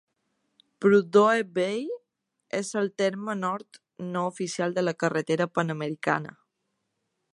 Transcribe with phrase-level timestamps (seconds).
[0.85, 1.83] Prudhoe Bay
[2.61, 3.79] és el terme nord
[4.15, 6.35] no oficial de la carretera panamericana.